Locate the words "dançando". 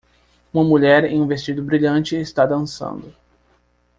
2.43-3.13